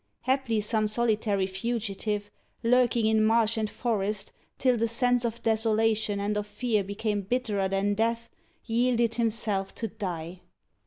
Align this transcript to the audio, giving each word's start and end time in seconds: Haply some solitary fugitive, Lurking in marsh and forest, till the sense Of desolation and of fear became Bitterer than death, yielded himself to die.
Haply 0.21 0.59
some 0.61 0.87
solitary 0.87 1.45
fugitive, 1.45 2.31
Lurking 2.63 3.05
in 3.05 3.23
marsh 3.23 3.55
and 3.55 3.69
forest, 3.69 4.31
till 4.57 4.75
the 4.75 4.87
sense 4.87 5.23
Of 5.25 5.43
desolation 5.43 6.19
and 6.19 6.35
of 6.37 6.47
fear 6.47 6.83
became 6.83 7.21
Bitterer 7.21 7.67
than 7.67 7.93
death, 7.93 8.31
yielded 8.65 9.13
himself 9.13 9.75
to 9.75 9.87
die. 9.89 10.41